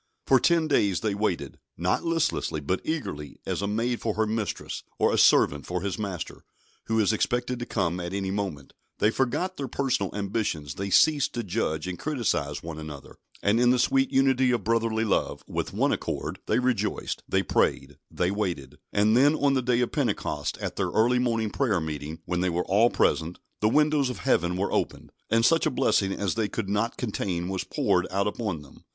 For 0.25 0.39
ten 0.39 0.67
days 0.67 1.01
they 1.01 1.13
waited, 1.13 1.59
not 1.77 2.03
listlessly, 2.03 2.59
but 2.59 2.81
eagerly, 2.83 3.39
as 3.45 3.61
a 3.61 3.67
maid 3.67 4.01
for 4.01 4.15
her 4.15 4.25
mistress, 4.25 4.81
or 4.97 5.13
a 5.13 5.17
servant 5.19 5.67
for 5.67 5.81
his 5.83 5.99
master, 5.99 6.43
who 6.85 6.99
is 6.99 7.13
expected 7.13 7.59
to 7.59 7.67
come 7.67 7.99
at 7.99 8.11
any 8.11 8.31
moment; 8.31 8.73
they 8.97 9.11
forgot 9.11 9.57
their 9.57 9.67
personal 9.67 10.09
ambitions; 10.15 10.73
they 10.73 10.89
ceased 10.89 11.33
to 11.35 11.43
judge 11.43 11.85
and 11.87 11.99
criticise 11.99 12.63
one 12.63 12.79
another, 12.79 13.17
and 13.43 13.59
in 13.59 13.69
the 13.69 13.77
sweet 13.77 14.11
unity 14.11 14.49
of 14.49 14.63
brotherly 14.63 15.05
love, 15.05 15.43
"with 15.45 15.71
one 15.71 15.91
accord" 15.91 16.39
they 16.47 16.57
rejoiced, 16.57 17.21
they 17.29 17.43
prayed, 17.43 17.97
they 18.09 18.31
waited; 18.31 18.79
and 18.91 19.15
then 19.15 19.35
on 19.35 19.53
the 19.53 19.61
day 19.61 19.81
of 19.81 19.91
Pentecost, 19.91 20.57
at 20.57 20.77
their 20.77 20.89
early 20.89 21.19
morning 21.19 21.51
prayer 21.51 21.79
meeting, 21.79 22.17
when 22.25 22.41
they 22.41 22.49
were 22.49 22.65
all 22.65 22.89
present, 22.89 23.37
the 23.59 23.69
windows 23.69 24.09
of 24.09 24.17
Heaven 24.17 24.57
were 24.57 24.73
opened, 24.73 25.11
and 25.29 25.45
such 25.45 25.67
a 25.67 25.69
blessing 25.69 26.11
as 26.11 26.33
they 26.33 26.47
could 26.47 26.69
not 26.69 26.97
contain 26.97 27.49
was 27.49 27.63
poured 27.63 28.07
out 28.09 28.25
upon 28.25 28.63
them. 28.63 28.83